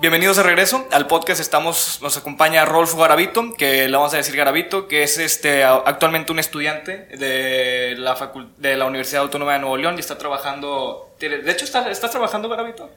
[0.00, 1.40] Bienvenidos de regreso al podcast.
[1.40, 6.30] Estamos, nos acompaña Rolfo Garavito, que le vamos a decir Garavito, que es este actualmente
[6.30, 8.16] un estudiante de la
[8.58, 11.16] de la Universidad Autónoma de Nuevo León y está trabajando.
[11.18, 12.88] De hecho, ¿estás, ¿estás trabajando, Garavito?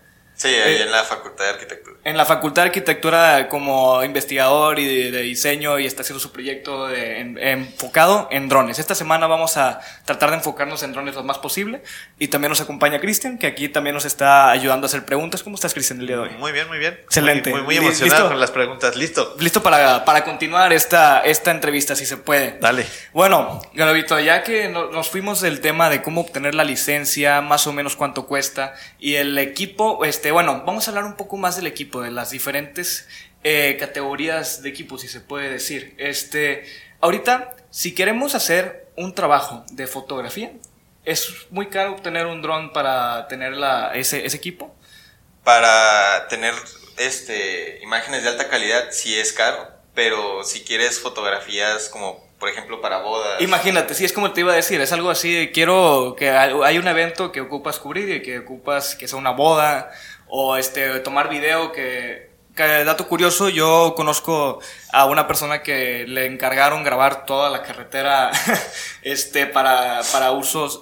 [0.41, 1.98] Sí, ahí eh, en la Facultad de Arquitectura.
[2.04, 6.90] En la Facultad de Arquitectura como investigador y de, diseño y está haciendo su proyecto
[6.90, 8.80] enfocado en drones.
[8.80, 11.84] Esta semana vamos a tratar de enfocarnos en drones lo más posible
[12.18, 15.43] y también nos acompaña Cristian, que aquí también nos está ayudando a hacer preguntas.
[15.43, 16.30] ¿Cómo estás, Cristian, el día de hoy?
[16.40, 16.96] Muy bien, muy bien.
[17.04, 17.52] Excelente.
[17.52, 18.96] Muy, muy, emocionado con las preguntas.
[18.96, 19.35] Listo.
[19.37, 22.58] Listo para, para continuar esta, esta entrevista, si se puede.
[22.60, 22.87] Dale.
[23.13, 27.74] Bueno, Garavito, ya que nos fuimos del tema de cómo obtener la licencia, más o
[27.74, 31.68] menos cuánto cuesta y el equipo, este, bueno, vamos a hablar un poco más del
[31.68, 33.07] equipo, de las diferentes
[33.43, 35.96] eh, categorías de equipo, si se puede decir.
[35.98, 36.65] Este,
[36.99, 40.52] ahorita, si queremos hacer un trabajo de fotografía,
[41.05, 44.76] ¿es muy caro obtener un dron para tener la, ese, ese equipo?
[45.43, 46.54] Para tener
[46.98, 52.82] este, imágenes de alta calidad, sí es caro, pero si quieres fotografías como por ejemplo,
[52.82, 53.40] para bodas.
[53.40, 56.87] Imagínate, sí, es como te iba a decir, es algo así, quiero que hay un
[56.87, 59.91] evento que ocupas cubrir y que ocupas que sea una boda
[60.34, 64.59] o este, tomar video que, dato curioso, yo conozco
[64.94, 68.31] a una persona que le encargaron grabar toda la carretera
[69.02, 70.81] este, para, para usos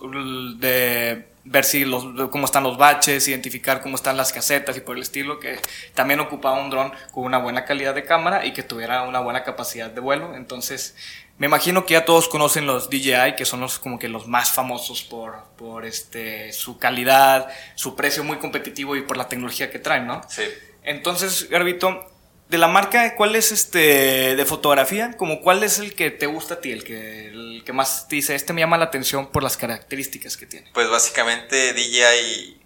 [0.60, 4.98] de ver si los, cómo están los baches, identificar cómo están las casetas y por
[4.98, 5.60] el estilo, que
[5.96, 9.44] también ocupaba un dron con una buena calidad de cámara y que tuviera una buena
[9.44, 10.36] capacidad de vuelo.
[10.36, 10.96] Entonces,
[11.40, 14.52] me imagino que ya todos conocen los DJI, que son los como que los más
[14.52, 19.80] famosos por, por este, su calidad, su precio muy competitivo y por la tecnología que
[19.80, 20.22] traen, ¿no?
[20.30, 20.44] Sí.
[20.84, 22.12] Entonces, Garbito,
[22.50, 25.16] de la marca, ¿cuál es este de fotografía?
[25.16, 28.18] Como cuál es el que te gusta a ti, el que, el que más te
[28.18, 30.70] dice, este me llama la atención por las características que tiene?
[30.74, 32.59] Pues básicamente DJI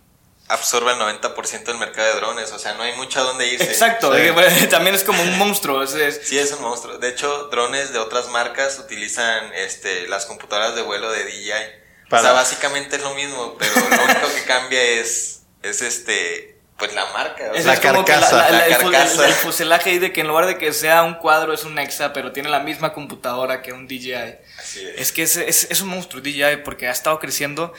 [0.48, 3.66] absorbe el 90% del mercado de drones, o sea, no hay mucho a dónde irse.
[3.66, 4.12] Exacto,
[4.70, 5.86] también es como un monstruo.
[5.88, 6.98] Sí, es un monstruo.
[6.98, 11.84] De hecho, drones de otras marcas utilizan este, las computadoras de vuelo de DJI.
[12.12, 16.94] O sea, básicamente es lo mismo, pero lo único que cambia es, es este, pues
[16.94, 17.52] la marca.
[17.52, 18.52] O la, carcasa.
[18.52, 19.28] la, carcasa.
[19.28, 22.14] El, fuselaje ahí de que en lugar de que sea un cuadro es un Nexa,
[22.14, 24.14] pero tiene la misma computadora que un DJI.
[24.60, 25.00] Así es.
[25.00, 27.74] Es que es, es, es un monstruo DJI porque ha estado creciendo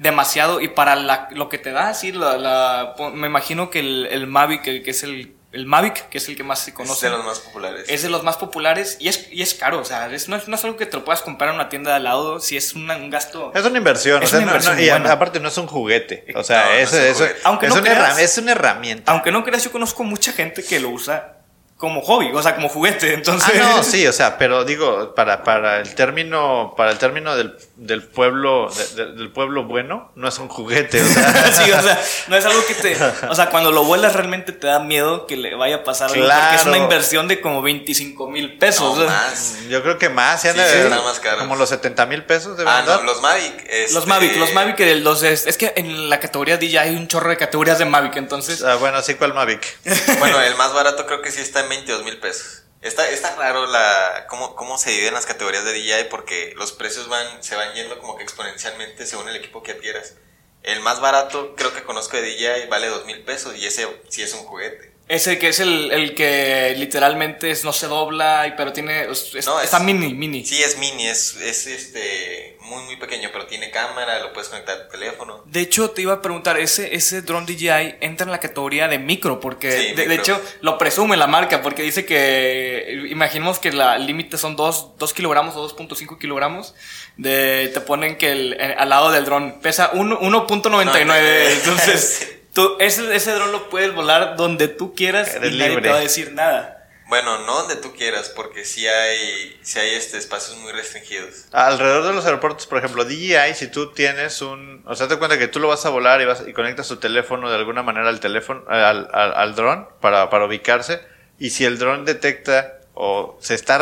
[0.00, 4.08] demasiado y para la, lo que te da, sí, la, la, me imagino que el,
[4.10, 7.06] el Mavic, que, es el, el Mavic, que es el que más se conoce.
[7.06, 7.84] Es de los más populares.
[7.86, 10.48] Es de los más populares y es, y es caro, o sea, es, no, es,
[10.48, 12.56] no es algo que te lo puedas comprar en una tienda de al lado, si
[12.56, 13.52] es un gasto...
[13.54, 17.22] Es una inversión, o sea, y aparte no es un juguete, o sea, es, es,
[17.44, 19.12] Aunque es, una es una herramienta.
[19.12, 21.39] Aunque no creas, yo conozco mucha gente que lo usa
[21.80, 23.58] como hobby, o sea, como juguete, entonces...
[23.58, 27.56] Ah, no, sí, o sea, pero digo, para, para el término, para el término del,
[27.76, 31.52] del pueblo, del pueblo bueno, no es un juguete, o sea...
[31.52, 31.98] sí, o sea,
[32.28, 32.96] no es algo que te...
[33.30, 36.28] O sea, cuando lo vuelas realmente te da miedo que le vaya a pasar algo,
[36.28, 38.98] porque es una inversión de como 25 mil pesos.
[38.98, 39.56] No, más.
[39.70, 41.38] Yo creo que más, sí, sí, más caro.
[41.38, 42.84] Como los 70 mil pesos, de verdad.
[42.86, 43.64] Ah, no, los Mavic.
[43.66, 43.94] Este...
[43.94, 47.30] Los Mavic, los Mavic, los, es, es que en la categoría DJ hay un chorro
[47.30, 48.62] de categorías de Mavic, entonces...
[48.62, 49.78] Ah, bueno, sí, ¿cuál Mavic?
[50.18, 52.64] bueno, el más barato creo que sí está en 22 mil pesos.
[52.82, 57.08] Está, está raro la, cómo, cómo se dividen las categorías de DJI porque los precios
[57.08, 60.14] van, se van yendo como que exponencialmente según el equipo que adquieras.
[60.62, 64.22] El más barato creo que conozco de DJI vale dos mil pesos y ese sí
[64.22, 64.90] es un juguete.
[65.08, 69.08] Ese que es el, el que literalmente es, no se dobla, pero tiene.
[69.10, 70.44] está mini, mini.
[70.44, 74.88] Sí, es mini, es, es este muy, muy pequeño, tiene cámara, lo puedes conectar al
[74.88, 75.42] teléfono.
[75.44, 78.98] De hecho, te iba a preguntar, ese, ese drone DJI entra en la categoría de
[78.98, 83.08] micro, porque de, hecho lo presume la marca, porque dice que.
[83.10, 86.74] Imaginemos que el límite son 2, 2 kilogramos o 2.5 kilogramos.
[87.16, 91.52] De, te ponen que el, al lado del dron pesa 1.99.
[91.52, 92.36] entonces.
[92.52, 96.00] Tú, ese, ese dron lo puedes volar donde tú quieras y nadie te va a
[96.00, 96.79] decir nada.
[97.10, 101.46] Bueno, no donde tú quieras, porque sí hay, sí hay este, espacios muy restringidos.
[101.50, 104.84] Alrededor de los aeropuertos, por ejemplo, DJI, si tú tienes un...
[104.86, 106.98] O sea, te cuenta que tú lo vas a volar y, vas, y conectas tu
[106.98, 111.00] teléfono de alguna manera al teléfono, al, al, al dron para, para ubicarse,
[111.40, 113.78] y si el dron detecta o se está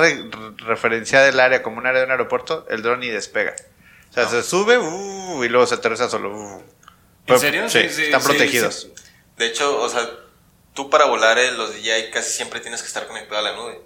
[0.57, 3.55] referenciada el área como un área de un aeropuerto, el dron ni despega.
[4.11, 6.35] O sea, se sube uh, y luego se aterriza solo.
[6.35, 6.63] Uh.
[7.27, 7.69] ¿En serio?
[7.69, 8.89] Sí, están protegidos.
[9.37, 10.09] De hecho, o sea,
[10.79, 13.81] tú para volar en los DJI casi siempre tienes que estar conectado a la nube.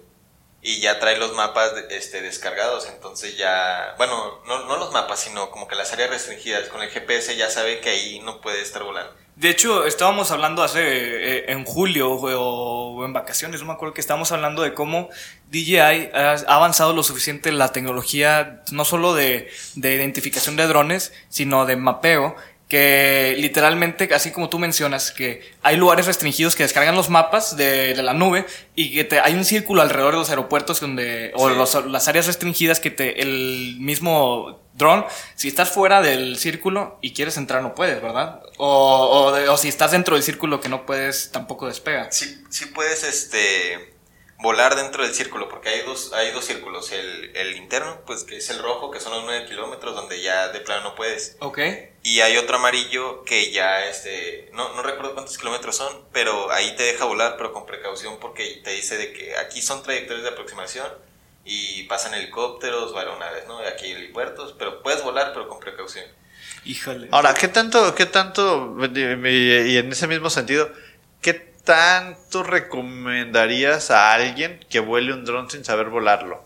[0.61, 2.87] y ya trae los mapas este, descargados.
[2.87, 6.69] Entonces ya, bueno, no, no los mapas, sino como que las áreas restringidas.
[6.69, 9.11] Con el GPS ya sabe que ahí no puede estar volando.
[9.35, 14.01] De hecho, estábamos hablando hace eh, en julio o en vacaciones, no me acuerdo que
[14.01, 15.09] estábamos hablando de cómo
[15.49, 15.79] DJI
[16.13, 21.65] ha avanzado lo suficiente en la tecnología, no solo de, de identificación de drones, sino
[21.65, 22.35] de mapeo,
[22.73, 27.93] que literalmente, así como tú mencionas, que hay lugares restringidos que descargan los mapas de,
[28.01, 32.07] la nube y que te, hay un círculo alrededor de los aeropuertos donde, o las
[32.07, 35.05] áreas restringidas que te, el mismo dron,
[35.35, 38.41] si estás fuera del círculo y quieres entrar no puedes, ¿verdad?
[38.57, 42.11] O, o, si estás dentro del círculo que no puedes, tampoco despega.
[42.11, 43.92] Sí, sí puedes, este
[44.39, 46.91] volar dentro del círculo, porque hay dos, hay dos círculos.
[46.91, 50.49] El, el interno, pues que es el rojo, que son los 9 kilómetros, donde ya
[50.49, 51.37] de plano no puedes.
[51.39, 51.59] Ok.
[52.03, 56.75] Y hay otro amarillo que ya, este, no, no recuerdo cuántos kilómetros son, pero ahí
[56.75, 60.29] te deja volar, pero con precaución, porque te dice de que aquí son trayectorias de
[60.31, 60.87] aproximación
[61.45, 63.59] y pasan helicópteros o aeronaves, ¿no?
[63.59, 66.05] Aquí hay helipuertos, pero puedes volar, pero con precaución.
[66.65, 67.07] Híjole.
[67.11, 70.71] Ahora, ¿qué tanto, qué tanto, y en ese mismo sentido,
[71.63, 76.43] tanto recomendarías a alguien que vuele un dron sin saber volarlo?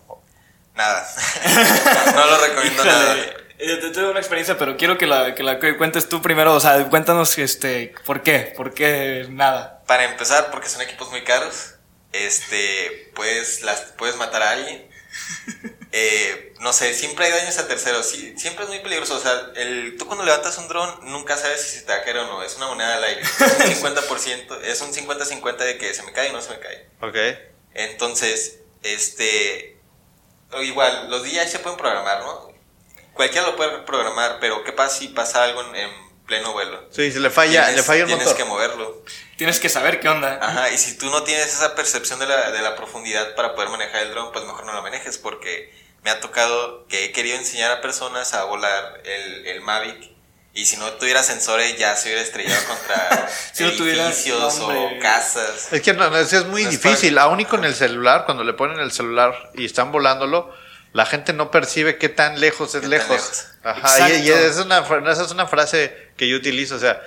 [0.74, 1.06] Nada.
[2.14, 3.16] no lo recomiendo nada.
[3.58, 6.54] Eh, te tengo una experiencia, pero quiero que la, que la cuentes tú primero.
[6.54, 9.82] O sea, cuéntanos este, por qué, por qué nada.
[9.86, 11.74] Para empezar, porque son equipos muy caros.
[12.12, 14.88] Este, puedes, las, puedes matar a alguien.
[15.90, 19.16] Eh, no sé, siempre hay daños a terceros, siempre es muy peligroso.
[19.16, 22.02] O sea, el, tú cuando levantas un dron nunca sabes si se te va a
[22.02, 22.42] caer o no.
[22.42, 23.22] Es una moneda al aire.
[23.22, 26.58] Es un 50%, es un 50-50 de que se me cae o no se me
[26.58, 26.88] cae.
[27.00, 27.16] Ok.
[27.74, 29.78] Entonces, este.
[30.62, 32.48] Igual, los DJI se pueden programar, ¿no?
[33.12, 35.90] Cualquiera lo puede programar, pero ¿qué pasa si pasa algo en,
[36.28, 36.84] pleno vuelo?
[36.90, 38.18] Sí, si le falla, le falla el motor.
[38.18, 39.02] Tienes que moverlo.
[39.36, 40.38] Tienes que saber qué onda.
[40.40, 43.70] Ajá, y si tú no tienes esa percepción de la, de la profundidad para poder
[43.70, 47.36] manejar el dron, pues mejor no lo manejes porque me ha tocado que he querido
[47.36, 50.18] enseñar a personas a volar el, el Mavic
[50.54, 53.28] y si no tuviera sensores ya se hubiera estrellado contra
[53.58, 55.72] edificios o casas.
[55.72, 58.90] Es que no, es, muy difícil, aún y con el celular, cuando le ponen el
[58.90, 60.52] celular y están volándolo,
[60.92, 63.46] la gente no percibe qué tan lejos es lejos.
[63.62, 67.00] Ajá, y, es una, esa es una frase que yo utilizo, o sea,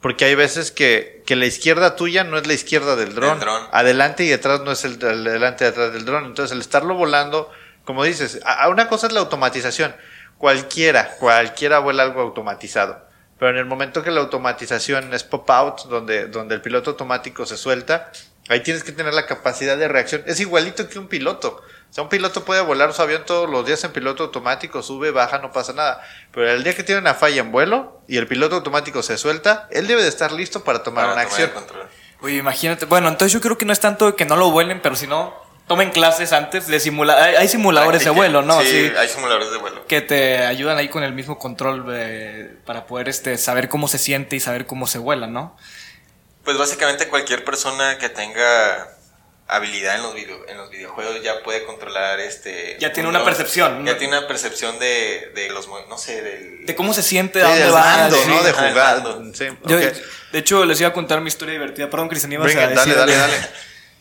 [0.00, 3.38] porque hay veces que, que la izquierda tuya no es la izquierda del dron.
[3.72, 6.24] Adelante y detrás no es el, el adelante y detrás del dron.
[6.24, 7.52] Entonces, el estarlo volando
[7.84, 9.94] como dices, a una cosa es la automatización.
[10.38, 13.04] Cualquiera, cualquiera vuela algo automatizado.
[13.38, 17.56] Pero en el momento que la automatización es pop-out, donde, donde el piloto automático se
[17.56, 18.12] suelta,
[18.48, 20.22] ahí tienes que tener la capacidad de reacción.
[20.26, 21.60] Es igualito que un piloto.
[21.92, 25.10] O sea, un piloto puede volar su avión todos los días en piloto automático, sube,
[25.10, 26.02] baja, no pasa nada.
[26.32, 29.68] Pero el día que tiene una falla en vuelo y el piloto automático se suelta,
[29.70, 31.50] él debe de estar listo para tomar una acción.
[32.22, 32.86] Oye, imagínate.
[32.86, 35.34] Bueno, entonces yo creo que no es tanto que no lo vuelen, pero si no,
[35.66, 37.18] tomen clases antes de simular.
[37.36, 38.62] Hay, simuladores de vuelo, ¿no?
[38.62, 39.86] Sí, hay simuladores de vuelo.
[39.86, 41.84] Que te ayudan ahí con el mismo control
[42.64, 45.58] para poder este, saber cómo se siente y saber cómo se vuela, ¿no?
[46.42, 48.88] Pues básicamente cualquier persona que tenga
[49.56, 52.76] habilidad en los, video, en los videojuegos ya puede controlar este...
[52.80, 53.84] Ya tiene una percepción.
[53.84, 55.68] Ya tiene una percepción de, de los...
[55.68, 56.66] No sé, del...
[56.66, 58.08] De cómo se siente, de dónde va.
[58.08, 58.42] ¿no?
[58.42, 59.02] De jugar.
[60.32, 61.88] de hecho, les iba a contar mi historia divertida.
[61.90, 62.74] Perdón, Cristian, ibas a decir...
[62.74, 63.48] Dale, dale, dale.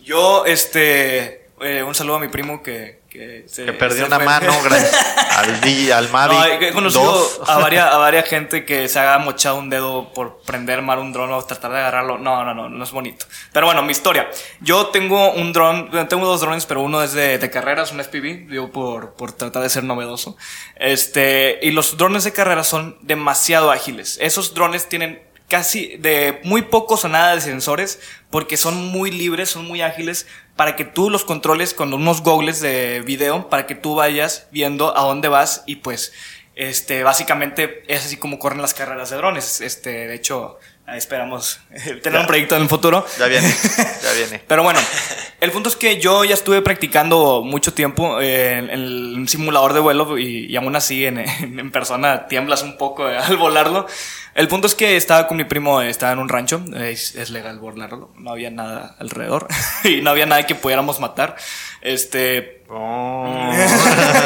[0.03, 4.53] Yo, este eh, un saludo a mi primo que, que, se, que perdió una mano
[5.37, 6.61] al, al Mavic.
[6.61, 10.81] he conocido a varias, a varias gente que se ha mochado un dedo por prender
[10.81, 12.17] mal un dron o tratar de agarrarlo.
[12.17, 13.25] No, no, no, no es bonito.
[13.51, 14.29] Pero bueno, mi historia.
[14.61, 18.47] Yo tengo un dron, tengo dos drones, pero uno es de, de carreras, un FPV,
[18.49, 20.37] digo, por, por tratar de ser novedoso.
[20.77, 24.17] Este, y los drones de carreras son demasiado ágiles.
[24.21, 27.99] Esos drones tienen casi de muy pocos o nada de sensores
[28.29, 30.25] porque son muy libres, son muy ágiles
[30.61, 34.95] para que tú los controles con unos goggles de video para que tú vayas viendo
[34.95, 36.13] a dónde vas y pues
[36.53, 39.59] este básicamente es así como corren las carreras de drones.
[39.59, 41.61] Este, de hecho, esperamos
[42.03, 43.03] tener un proyecto en el futuro.
[43.17, 43.47] Ya viene,
[44.03, 44.43] ya viene.
[44.47, 44.79] Pero bueno,
[45.39, 50.19] el punto es que yo ya estuve practicando mucho tiempo en, el simulador de vuelo
[50.19, 53.87] y, aún así en, en, persona tiemblas un poco al volarlo.
[54.33, 58.13] El punto es que estaba con mi primo, estaba en un rancho, es, legal volarlo,
[58.17, 59.47] no había nada alrededor
[59.83, 61.35] y no había nada que pudiéramos matar.
[61.81, 62.63] Este...
[62.69, 63.51] Oh.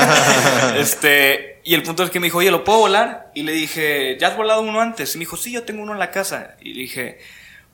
[0.77, 3.31] este y el punto es que me dijo, oye, ¿lo puedo volar?
[3.33, 5.15] Y le dije, ¿ya has volado uno antes?
[5.15, 6.57] Y me dijo, sí, yo tengo uno en la casa.
[6.61, 7.19] Y le dije,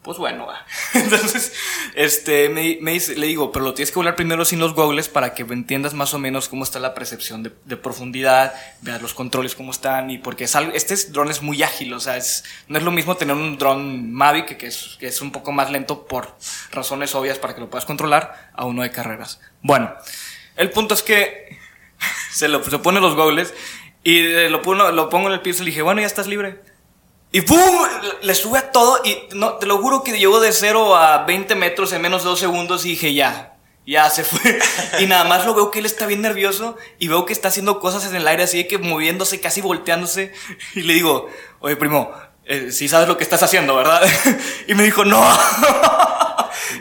[0.02, 0.48] pues bueno.
[0.94, 1.54] Entonces,
[1.96, 5.10] este, me, me dice, le digo, pero lo tienes que volar primero sin los goggles
[5.10, 9.14] para que entiendas más o menos cómo está la percepción de, de profundidad, veas los
[9.14, 12.44] controles cómo están y porque es algo, este dron es muy ágil, o sea, es,
[12.68, 15.72] no es lo mismo tener un dron Mavic que es, que es un poco más
[15.72, 16.36] lento por
[16.72, 19.40] razones obvias para que lo puedas controlar a uno de carreras.
[19.62, 19.94] Bueno.
[20.56, 21.58] El punto es que
[22.32, 23.54] se, lo, se pone los goggles
[24.04, 26.60] y eh, lo, lo pongo en el piso y le dije, bueno, ya estás libre.
[27.32, 27.60] Y ¡pum!
[28.22, 31.56] Le sube a todo y no, te lo juro que llegó de 0 a 20
[31.56, 34.60] metros en menos de dos segundos y dije, ya, ya se fue.
[35.00, 37.80] Y nada más lo veo que él está bien nervioso y veo que está haciendo
[37.80, 40.34] cosas en el aire así de que moviéndose, casi volteándose.
[40.76, 41.30] Y le digo,
[41.62, 42.12] oye, primo,
[42.46, 44.02] eh, sí sabes lo que estás haciendo, ¿verdad?
[44.68, 45.26] Y me dijo, no.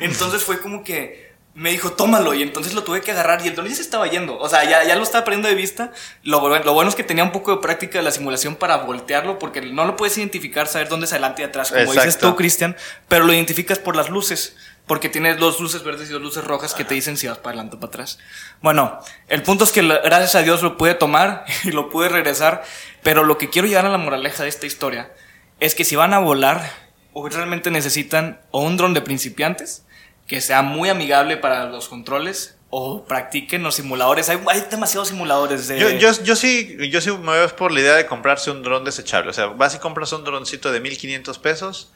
[0.00, 1.30] Entonces fue como que
[1.61, 2.33] me dijo, tómalo.
[2.33, 4.38] Y entonces lo tuve que agarrar y el dolor ya se estaba yendo.
[4.38, 5.93] O sea, ya, ya lo estaba perdiendo de vista.
[6.23, 9.38] Lo, lo bueno es que tenía un poco de práctica de la simulación para voltearlo
[9.38, 12.31] porque no lo puedes identificar, saber dónde es adelante y atrás, como dices Exacto.
[12.31, 12.76] tú, Cristian.
[13.09, 14.57] Pero lo identificas por las luces.
[14.87, 17.50] Porque tienes dos luces verdes y dos luces rojas que te dicen si vas para
[17.50, 18.19] adelante o para atrás.
[18.62, 18.99] Bueno,
[19.29, 22.62] el punto es que gracias a Dios lo pude tomar y lo pude regresar.
[23.02, 25.12] Pero lo que quiero llegar a la moraleja de esta historia
[25.61, 26.73] es que si van a volar
[27.12, 29.85] o realmente necesitan o un dron de principiantes
[30.31, 34.29] que sea muy amigable para los controles o practiquen los simuladores.
[34.29, 35.81] Hay, hay demasiados simuladores de...
[35.81, 38.85] Yo, yo, yo sí, yo sí me voy por la idea de comprarse un dron
[38.85, 39.31] desechable.
[39.31, 41.93] O sea, vas y compras un droncito de 1500 pesos,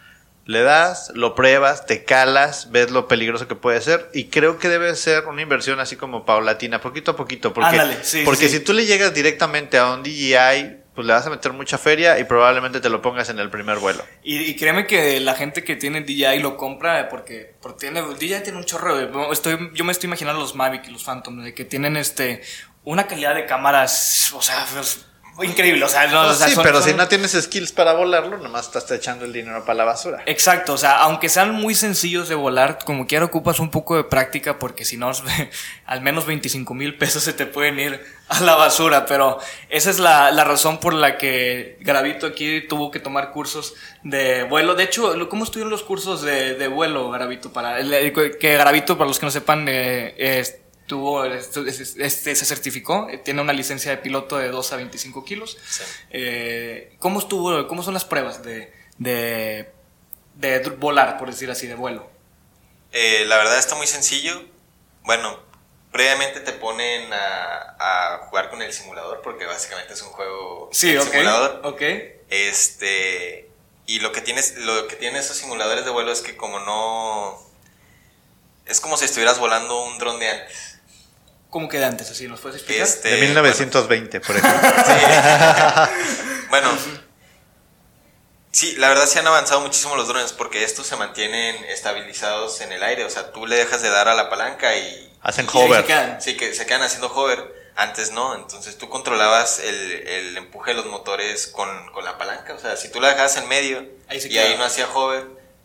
[0.46, 4.10] le das, lo pruebas, te calas, ves lo peligroso que puede ser.
[4.12, 7.54] Y creo que debe ser una inversión así como paulatina, poquito a poquito.
[7.54, 8.58] Porque, Ándale, sí, porque sí.
[8.58, 12.18] si tú le llegas directamente a un DJI, pues le vas a meter mucha feria
[12.18, 14.04] y probablemente te lo pongas en el primer vuelo.
[14.22, 18.42] Y, y créeme que la gente que tiene DJI lo compra porque, porque tiene, DJI
[18.42, 19.10] tiene un chorro de...
[19.32, 22.42] Estoy, yo me estoy imaginando los Mavic y los Phantom, de que tienen este
[22.84, 25.06] una calidad de cámaras, o sea, pues,
[25.42, 25.84] increíble.
[25.84, 27.94] O sea, no, o Pues sea, sí, son- pero son- si no tienes skills para
[27.94, 30.22] volarlo, nomás estás echando el dinero para la basura.
[30.26, 34.04] Exacto, o sea, aunque sean muy sencillos de volar, como quiera ocupas un poco de
[34.04, 35.10] práctica porque si no,
[35.86, 39.38] al menos 25 mil pesos se te pueden ir a la basura, pero
[39.68, 44.44] esa es la, la razón por la que Gravito aquí tuvo que tomar cursos de
[44.44, 44.74] vuelo.
[44.74, 47.52] De hecho, ¿cómo estuvieron los cursos de, de vuelo, Gravito?
[47.52, 51.60] Para, el- que Gravito, para los que no sepan, eh, eh, tuvo, este,
[52.04, 55.56] este, se certificó, eh, tiene una licencia de piloto de 2 a 25 kilos.
[56.10, 59.72] Eh, ¿Cómo estuvo, cómo son las pruebas de, de,
[60.34, 62.10] de volar, por decir así, de vuelo?
[62.92, 64.42] Eh, la verdad está muy sencillo.
[65.02, 65.38] Bueno,
[65.90, 70.90] previamente te ponen a, a jugar con el simulador porque básicamente es un juego Sí,
[70.90, 71.08] el ok.
[71.10, 71.60] simulador.
[71.64, 71.82] Ok.
[72.30, 73.50] Este
[73.86, 77.38] y lo que tienes lo que tienen esos simuladores de vuelo es que como no
[78.66, 80.73] es como si estuvieras volando un dron de antes.
[81.54, 82.10] ¿Cómo que de antes?
[82.10, 82.84] Así, ¿nos puedes explicar?
[82.84, 84.60] Este, De 1920, por ejemplo.
[86.50, 86.68] Bueno,
[88.50, 92.72] sí, la verdad sí han avanzado muchísimo los drones porque estos se mantienen estabilizados en
[92.72, 93.04] el aire.
[93.04, 95.64] O sea, tú le dejas de dar a la palanca y Hacen Y ahí se
[95.68, 95.84] hover.
[95.84, 96.20] quedan.
[96.20, 97.70] sí que se quedan haciendo hover.
[97.76, 102.54] Antes no, entonces tú controlabas el, el empuje de los motores con, con la palanca.
[102.54, 105.24] O sea, si tú la dejabas en medio Ahí se y ahí no hacía hover,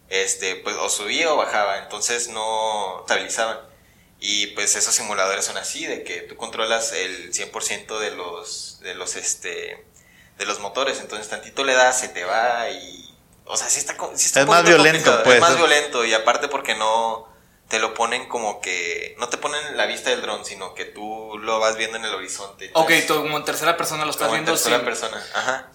[0.10, 3.69] este, pues o subía o bajaba, entonces no estabilizaban.
[4.20, 8.94] Y pues esos simuladores son así, de que tú controlas el 100% de los, de
[8.94, 9.86] los, este,
[10.38, 13.06] de los motores, entonces tantito le das, se te va y...
[13.46, 15.36] O sea, sí está, sí está Es más violento, pues.
[15.36, 17.28] Es más violento y aparte porque no
[17.70, 19.16] te lo ponen como que...
[19.20, 22.14] No te ponen la vista del dron, sino que tú lo vas viendo en el
[22.14, 22.72] horizonte.
[22.74, 24.60] Ok, tú como en tercera persona lo estás como en viendo.
[24.60, 24.86] tercera sí.
[24.86, 25.72] persona, ajá.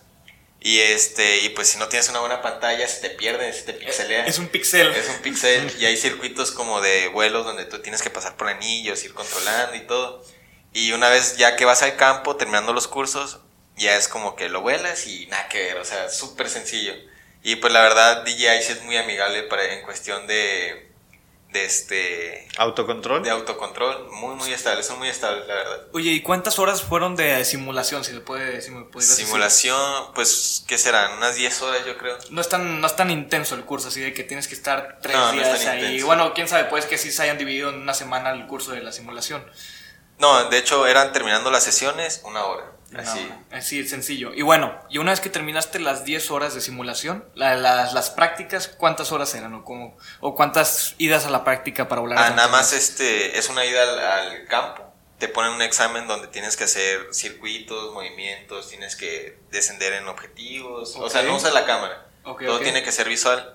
[0.64, 3.74] Y este, y pues si no tienes una buena pantalla, se te pierde, se te
[3.74, 4.24] pixelea.
[4.24, 4.88] Es un pixel.
[4.94, 8.48] Es un pixel y hay circuitos como de vuelos donde tú tienes que pasar por
[8.48, 10.24] anillos, ir controlando y todo.
[10.72, 13.40] Y una vez ya que vas al campo, terminando los cursos,
[13.76, 16.94] ya es como que lo vuelas y nada que ver, o sea, súper sencillo.
[17.42, 20.93] Y pues la verdad, DJI sí es muy amigable para, en cuestión de,
[21.54, 23.22] de este, Autocontrol.
[23.22, 25.80] de autocontrol, muy, muy estables, son muy estables, la verdad.
[25.92, 28.04] Oye, ¿y cuántas horas fueron de simulación?
[28.04, 29.24] Si, se puede, si me pudieras decir?
[29.26, 31.12] Simulación, pues, ¿qué serán?
[31.16, 32.18] Unas 10 horas, yo creo.
[32.30, 34.98] No es, tan, no es tan intenso el curso, así de que tienes que estar
[35.00, 35.84] tres No, no es días tan ahí.
[35.84, 36.06] intenso.
[36.06, 38.82] Bueno, quién sabe, pues que sí se hayan dividido en una semana el curso de
[38.82, 39.46] la simulación.
[40.18, 42.64] No, de hecho, eran terminando las sesiones, una hora.
[43.00, 43.18] Así.
[43.24, 43.38] hora.
[43.58, 44.32] Así, sencillo.
[44.34, 48.10] Y bueno, y una vez que terminaste las 10 horas de simulación, la- las, las
[48.10, 49.54] prácticas, ¿cuántas horas eran?
[49.54, 52.18] ¿O, cómo- o cuántas idas a la práctica para volar?
[52.18, 54.82] Ah, nada más este, es una ida al, al campo.
[55.18, 60.96] Te ponen un examen donde tienes que hacer circuitos, movimientos, tienes que descender en objetivos.
[60.96, 62.06] O sea, no usas la cámara.
[62.24, 63.54] Todo tiene que ser visual.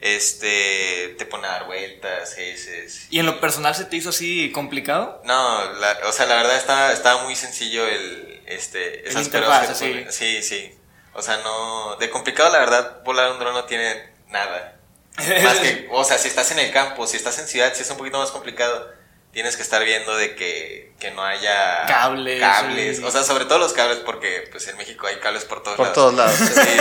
[0.00, 3.06] Este, te pone a dar vueltas, heces.
[3.10, 5.20] ¿Y en lo personal se te hizo así complicado?
[5.24, 10.12] No, la- o sea, la verdad estaba, estaba muy sencillo el, este, esas interfaz, ponen.
[10.12, 10.74] Sí, sí.
[11.14, 14.76] O sea, no, de complicado la verdad, volar un dron no tiene nada.
[15.16, 17.90] Más que, o sea, si estás en el campo, si estás en ciudad, sí es
[17.90, 18.92] un poquito más complicado.
[19.32, 23.00] Tienes que estar viendo de que, que no haya Cables, cables.
[23.04, 25.86] O sea, sobre todo los cables, porque pues en México hay cables por todos Por
[25.86, 25.94] lados.
[25.94, 26.34] todos lados.
[26.54, 26.80] Sí.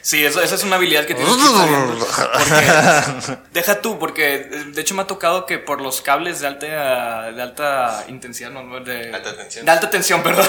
[0.02, 2.06] Sí, eso, esa es una habilidad que tienes que estar viendo.
[2.06, 7.32] Porque, deja tú, porque de hecho me ha tocado que por los cables de alta,
[7.32, 9.64] de alta intensidad, no, de Alta tensión.
[9.64, 10.46] De alta tensión, perdón,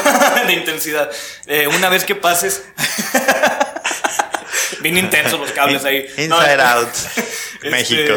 [0.47, 1.09] de intensidad.
[1.47, 2.63] eh, una vez que pases.
[4.81, 6.05] Bien intensos los cables ahí.
[6.17, 6.89] Inside out.
[6.93, 8.13] este, México.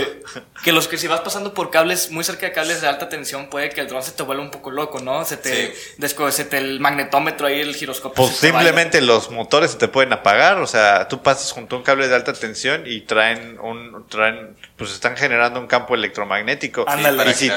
[0.65, 3.49] Que los que si vas pasando por cables muy cerca de cables de alta tensión
[3.49, 5.25] puede que el dron se te vuelva un poco loco, ¿no?
[5.25, 6.15] Se te, Sí.
[6.31, 8.15] se te el magnetómetro ahí, el giroscopio.
[8.17, 8.65] Pues se te vaya.
[8.65, 12.09] simplemente los motores se te pueden apagar, o sea, tú pasas junto a un cable
[12.09, 16.85] de alta tensión y traen un, traen, pues están generando un campo electromagnético.
[16.87, 17.17] Ándale.
[17.17, 17.51] para y si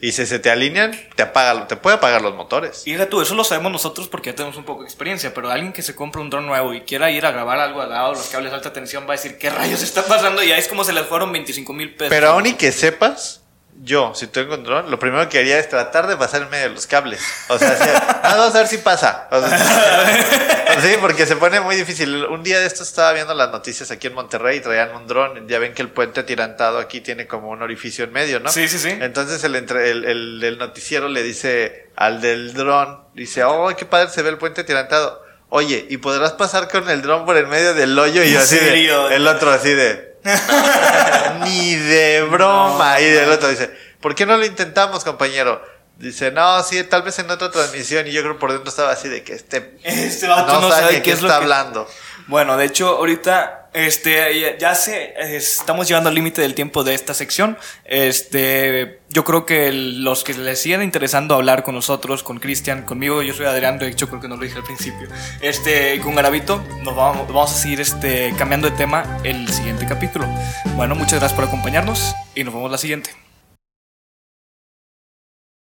[0.00, 2.86] y si se te alinean, te apaga, te puede apagar los motores.
[2.86, 5.50] Y deja tú, eso lo sabemos nosotros porque ya tenemos un poco de experiencia, pero
[5.50, 8.12] alguien que se compra un dron nuevo y quiera ir a grabar algo al lado
[8.12, 10.42] de los cables de alta tensión va a decir, ¿qué rayos está pasando?
[10.42, 12.10] Y ahí es como se les fueron 25 mil pesos.
[12.10, 13.40] Pero aún y que sepas,
[13.82, 16.68] yo, si tengo un dron, lo primero que haría es tratar de pasar en medio
[16.70, 17.20] de los cables.
[17.48, 17.76] O sea,
[18.22, 19.28] ah, vamos a ver si pasa.
[19.30, 19.58] O sea,
[20.80, 22.24] sí, porque se pone muy difícil.
[22.24, 25.46] Un día de esto estaba viendo las noticias aquí en Monterrey y traían un dron.
[25.46, 28.50] Ya ven que el puente atirantado aquí tiene como un orificio en medio, ¿no?
[28.50, 28.88] Sí, sí, sí.
[28.88, 33.84] Entonces el, entre- el, el del noticiero le dice al del dron, dice, oh, qué
[33.84, 35.22] padre se ve el puente atirantado.
[35.48, 38.24] Oye, ¿y podrás pasar con el dron por el medio del hoyo?
[38.24, 40.15] Y ¿En así de- el otro así de...
[41.44, 43.00] Ni de broma.
[43.00, 45.62] y del otro dice, ¿por qué no lo intentamos, compañero?
[45.96, 48.06] Dice, no, sí, tal vez en otra transmisión.
[48.06, 49.78] Y yo creo que por dentro estaba así de que este...
[49.82, 51.88] Este vato no, no, sabe sabe de qué qué es lo está que- hablando.
[52.26, 57.12] Bueno, de hecho, ahorita este, ya, se, estamos llegando al límite del tiempo de esta
[57.12, 57.58] sección.
[57.84, 63.22] Este, yo creo que los que les sigan interesando hablar con nosotros, con Cristian, conmigo,
[63.22, 65.08] yo soy Adrián, de hecho creo que no lo dije al principio.
[65.42, 70.26] Este, con Garavito, nos vamos, vamos a seguir este, cambiando de tema el siguiente capítulo.
[70.74, 73.25] Bueno, muchas gracias por acompañarnos y nos vemos la siguiente.